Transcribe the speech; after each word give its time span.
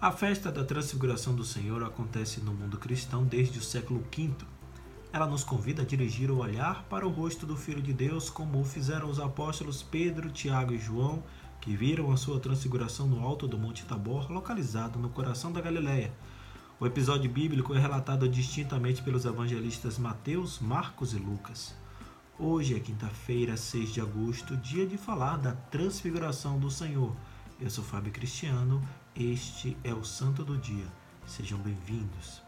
A 0.00 0.12
festa 0.12 0.52
da 0.52 0.62
Transfiguração 0.62 1.34
do 1.34 1.42
Senhor 1.42 1.82
acontece 1.82 2.40
no 2.40 2.54
mundo 2.54 2.78
cristão 2.78 3.24
desde 3.24 3.58
o 3.58 3.62
século 3.62 3.98
V. 4.16 4.30
Ela 5.12 5.26
nos 5.26 5.42
convida 5.42 5.82
a 5.82 5.84
dirigir 5.84 6.30
o 6.30 6.38
olhar 6.38 6.84
para 6.84 7.04
o 7.04 7.10
rosto 7.10 7.44
do 7.44 7.56
Filho 7.56 7.82
de 7.82 7.92
Deus, 7.92 8.30
como 8.30 8.62
fizeram 8.62 9.10
os 9.10 9.18
apóstolos 9.18 9.82
Pedro, 9.82 10.30
Tiago 10.30 10.72
e 10.72 10.78
João, 10.78 11.20
que 11.60 11.76
viram 11.76 12.12
a 12.12 12.16
sua 12.16 12.38
transfiguração 12.38 13.08
no 13.08 13.26
alto 13.26 13.48
do 13.48 13.58
Monte 13.58 13.84
Tabor, 13.86 14.30
localizado 14.30 15.00
no 15.00 15.08
coração 15.08 15.50
da 15.50 15.60
Galileia. 15.60 16.12
O 16.78 16.86
episódio 16.86 17.28
bíblico 17.28 17.74
é 17.74 17.80
relatado 17.80 18.28
distintamente 18.28 19.02
pelos 19.02 19.24
evangelistas 19.24 19.98
Mateus, 19.98 20.60
Marcos 20.60 21.12
e 21.12 21.16
Lucas. 21.16 21.74
Hoje 22.38 22.76
é 22.76 22.78
quinta-feira, 22.78 23.56
6 23.56 23.94
de 23.94 24.00
agosto, 24.00 24.56
dia 24.58 24.86
de 24.86 24.96
falar 24.96 25.38
da 25.38 25.54
transfiguração 25.54 26.56
do 26.56 26.70
Senhor. 26.70 27.16
Eu 27.60 27.68
sou 27.68 27.82
Fábio 27.82 28.12
Cristiano 28.12 28.80
este 29.16 29.76
é 29.82 29.92
o 29.92 30.04
Santo 30.04 30.44
do 30.44 30.56
Dia. 30.56 30.86
Sejam 31.26 31.58
bem-vindos. 31.58 32.40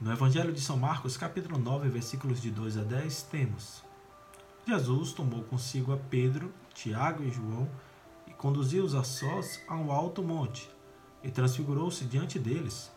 No 0.00 0.10
Evangelho 0.10 0.50
de 0.50 0.60
São 0.62 0.78
Marcos, 0.78 1.18
capítulo 1.18 1.58
9, 1.58 1.90
versículos 1.90 2.40
de 2.40 2.50
2 2.50 2.78
a 2.78 2.84
10, 2.84 3.22
temos: 3.24 3.84
Jesus 4.66 5.12
tomou 5.12 5.42
consigo 5.42 5.92
a 5.92 5.98
Pedro, 5.98 6.54
Tiago 6.72 7.22
e 7.22 7.30
João 7.30 7.68
e 8.26 8.30
conduziu-os 8.32 8.94
a 8.94 9.04
sós 9.04 9.60
a 9.68 9.76
um 9.76 9.92
alto 9.92 10.22
monte, 10.22 10.70
e 11.22 11.30
transfigurou-se 11.30 12.02
diante 12.06 12.38
deles 12.38 12.95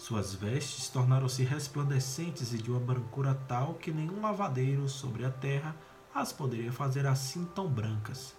suas 0.00 0.34
vestes 0.34 0.88
tornaram-se 0.88 1.44
resplandecentes 1.44 2.54
e 2.54 2.56
de 2.56 2.70
uma 2.70 2.80
brancura 2.80 3.34
tal 3.46 3.74
que 3.74 3.92
nenhum 3.92 4.22
lavadeiro 4.22 4.88
sobre 4.88 5.26
a 5.26 5.30
terra 5.30 5.76
as 6.14 6.32
poderia 6.32 6.72
fazer 6.72 7.06
assim 7.06 7.44
tão 7.54 7.68
brancas. 7.68 8.34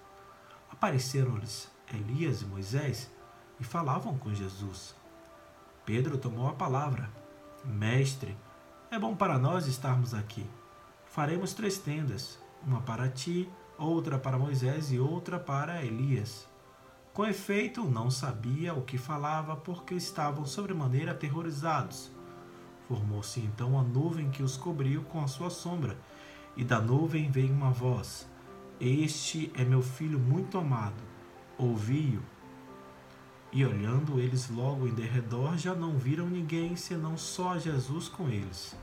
Apareceram-lhes 0.71 1.69
Elias 1.93 2.41
e 2.41 2.45
Moisés 2.45 3.11
e 3.59 3.63
falavam 3.63 4.17
com 4.17 4.33
Jesus. 4.33 4.95
Pedro 5.85 6.17
tomou 6.17 6.49
a 6.49 6.53
palavra. 6.53 7.11
Mestre, 7.63 8.35
é 8.89 8.97
bom 8.97 9.15
para 9.15 9.37
nós 9.37 9.67
estarmos 9.67 10.15
aqui. 10.15 10.49
Faremos 11.05 11.53
três 11.53 11.77
tendas, 11.77 12.39
uma 12.65 12.81
para 12.81 13.07
ti, 13.07 13.47
outra 13.77 14.17
para 14.17 14.35
Moisés 14.35 14.91
e 14.91 14.99
outra 14.99 15.39
para 15.39 15.85
Elias. 15.85 16.49
Com 17.13 17.25
efeito, 17.25 17.83
não 17.83 18.09
sabia 18.09 18.73
o 18.73 18.83
que 18.83 18.97
falava 18.97 19.53
porque 19.53 19.93
estavam 19.95 20.45
sobremaneira 20.45 21.11
aterrorizados. 21.11 22.09
Formou-se 22.87 23.41
então 23.41 23.71
uma 23.71 23.83
nuvem 23.83 24.29
que 24.29 24.41
os 24.41 24.55
cobriu 24.55 25.03
com 25.03 25.21
a 25.21 25.27
sua 25.27 25.49
sombra, 25.49 25.97
e 26.55 26.63
da 26.63 26.79
nuvem 26.79 27.29
veio 27.29 27.51
uma 27.51 27.69
voz: 27.69 28.25
Este 28.79 29.51
é 29.55 29.65
meu 29.65 29.81
filho 29.81 30.17
muito 30.17 30.57
amado, 30.57 31.03
ouvi-o. 31.57 32.23
E 33.51 33.65
olhando 33.65 34.17
eles 34.17 34.49
logo 34.49 34.87
em 34.87 34.93
derredor, 34.93 35.57
já 35.57 35.75
não 35.75 35.97
viram 35.97 36.29
ninguém 36.29 36.77
senão 36.77 37.17
só 37.17 37.59
Jesus 37.59 38.07
com 38.07 38.29
eles. 38.29 38.73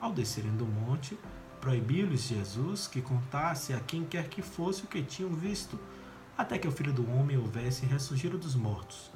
Ao 0.00 0.10
descerem 0.10 0.56
do 0.56 0.64
monte, 0.64 1.18
proibiu-lhes 1.60 2.22
Jesus 2.22 2.86
que 2.86 3.02
contasse 3.02 3.74
a 3.74 3.80
quem 3.80 4.04
quer 4.04 4.30
que 4.30 4.40
fosse 4.40 4.84
o 4.84 4.86
que 4.86 5.02
tinham 5.02 5.34
visto 5.34 5.78
até 6.42 6.58
que 6.58 6.68
o 6.68 6.72
filho 6.72 6.92
do 6.92 7.08
homem 7.10 7.38
houvesse 7.38 7.86
ressurgido 7.86 8.36
dos 8.36 8.54
mortos. 8.54 9.10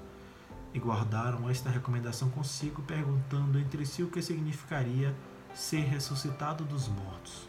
E 0.72 0.78
guardaram 0.78 1.48
esta 1.50 1.68
recomendação 1.68 2.30
consigo, 2.30 2.82
perguntando 2.82 3.58
entre 3.58 3.84
si 3.84 4.02
o 4.02 4.10
que 4.10 4.22
significaria 4.22 5.14
ser 5.54 5.80
ressuscitado 5.80 6.64
dos 6.64 6.88
mortos. 6.88 7.48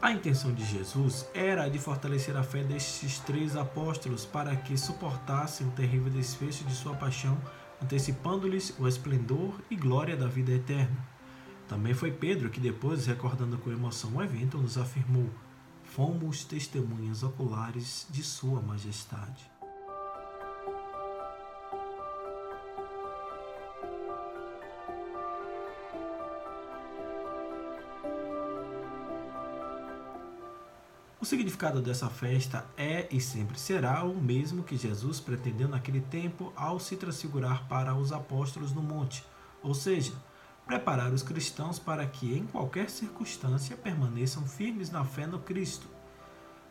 A 0.00 0.12
intenção 0.12 0.52
de 0.54 0.64
Jesus 0.64 1.28
era 1.34 1.68
de 1.68 1.78
fortalecer 1.78 2.36
a 2.36 2.42
fé 2.42 2.62
destes 2.62 3.18
três 3.18 3.54
apóstolos 3.56 4.24
para 4.24 4.54
que 4.56 4.76
suportassem 4.76 5.66
o 5.66 5.72
terrível 5.72 6.10
desfecho 6.10 6.64
de 6.64 6.74
sua 6.74 6.94
paixão, 6.94 7.36
antecipando-lhes 7.82 8.74
o 8.78 8.86
esplendor 8.86 9.52
e 9.70 9.76
glória 9.76 10.16
da 10.16 10.26
vida 10.26 10.52
eterna. 10.52 10.96
Também 11.68 11.92
foi 11.92 12.10
Pedro 12.12 12.50
que, 12.50 12.60
depois, 12.60 13.06
recordando 13.06 13.58
com 13.58 13.70
emoção 13.70 14.16
o 14.16 14.22
evento, 14.22 14.56
nos 14.56 14.78
afirmou: 14.78 15.28
fomos 15.94 16.44
testemunhas 16.44 17.24
oculares 17.24 18.06
de 18.10 18.22
Sua 18.22 18.60
Majestade. 18.62 19.50
O 31.20 31.24
significado 31.24 31.82
dessa 31.82 32.08
festa 32.08 32.64
é 32.76 33.08
e 33.10 33.20
sempre 33.20 33.58
será 33.58 34.04
o 34.04 34.14
mesmo 34.14 34.62
que 34.62 34.76
Jesus 34.76 35.18
pretendeu 35.18 35.68
naquele 35.68 36.00
tempo 36.00 36.52
ao 36.54 36.78
se 36.78 36.96
transfigurar 36.96 37.66
para 37.68 37.94
os 37.96 38.12
apóstolos 38.12 38.72
no 38.72 38.80
monte, 38.80 39.24
ou 39.60 39.74
seja, 39.74 40.12
preparar 40.66 41.12
os 41.12 41.22
cristãos 41.22 41.78
para 41.78 42.06
que, 42.06 42.36
em 42.36 42.46
qualquer 42.46 42.88
circunstância, 42.90 43.76
permaneçam 43.76 44.46
firmes 44.46 44.90
na 44.90 45.04
fé 45.04 45.26
no 45.26 45.38
Cristo. 45.38 45.88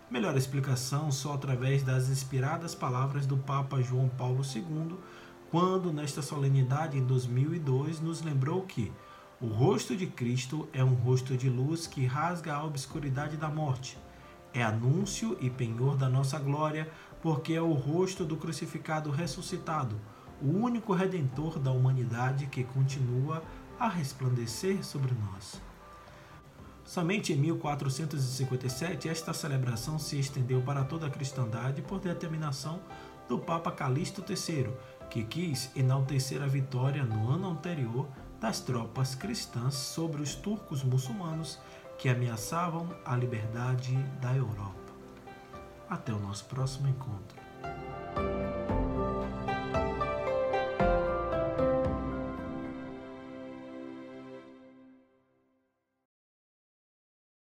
Melhor 0.10 0.36
explicação 0.36 1.12
só 1.12 1.34
através 1.34 1.84
das 1.84 2.10
inspiradas 2.10 2.74
palavras 2.74 3.26
do 3.28 3.38
Papa 3.38 3.82
João 3.82 4.10
Paulo 4.10 4.42
II, 4.44 4.98
quando, 5.52 5.94
nesta 5.94 6.22
solenidade 6.22 6.98
em 6.98 7.06
2002, 7.06 8.00
nos 8.00 8.22
lembrou 8.22 8.64
que 8.64 8.92
o 9.42 9.48
rosto 9.48 9.96
de 9.96 10.06
Cristo 10.06 10.68
é 10.74 10.84
um 10.84 10.94
rosto 10.94 11.38
de 11.38 11.50
luz 11.50 11.88
que 11.88 12.06
rasga 12.06 12.56
a 12.56 12.66
obscuridade 12.66 13.38
da 13.38 13.48
morte. 13.50 13.98
É 14.54 14.64
anúncio 14.64 15.38
e 15.40 15.50
penhor 15.50 15.96
da 15.96 16.10
nossa 16.10 16.40
glória, 16.40 16.92
porque 17.22 17.54
é 17.54 17.62
o 17.62 17.74
rosto 17.74 18.26
do 18.26 18.36
crucificado 18.36 19.12
ressuscitado, 19.12 19.96
o 20.42 20.48
único 20.48 20.94
redentor 20.94 21.60
da 21.60 21.72
humanidade 21.72 22.48
que 22.48 22.64
continua 22.64 23.44
a 23.80 23.88
resplandecer 23.88 24.84
sobre 24.84 25.14
nós. 25.14 25.62
Somente 26.84 27.32
em 27.34 27.38
1457 27.38 29.08
esta 29.08 29.32
celebração 29.34 29.98
se 30.00 30.20
estendeu 30.20 30.62
para 30.62 30.84
toda 30.84 31.08
a 31.08 31.10
cristandade 31.10 31.82
por 31.84 32.00
determinação 32.00 32.82
do 33.28 33.38
Papa 33.38 33.72
Calixto 33.72 34.24
III, 34.28 34.72
que 35.10 35.24
quis 35.24 35.72
enaltecer 35.76 36.42
a 36.42 36.48
vitória 36.48 37.04
no 37.04 37.30
ano 37.30 37.52
anterior 37.52 38.08
das 38.42 38.60
tropas 38.60 39.14
cristãs 39.14 39.76
sobre 39.76 40.22
os 40.22 40.34
turcos 40.34 40.84
muçulmanos 40.84 41.60
que 41.98 42.10
ameaçavam 42.10 42.90
a 43.06 43.16
liberdade 43.16 43.96
da 44.20 44.34
Europa. 44.36 44.94
Até 45.90 46.12
o 46.12 46.20
nosso 46.20 46.46
próximo 46.46 46.88
encontro. 46.88 47.38